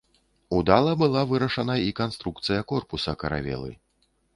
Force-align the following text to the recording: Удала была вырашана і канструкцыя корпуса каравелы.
Удала 0.59 0.93
была 1.01 1.21
вырашана 1.33 1.75
і 1.91 1.95
канструкцыя 2.03 2.67
корпуса 2.75 3.11
каравелы. 3.23 3.71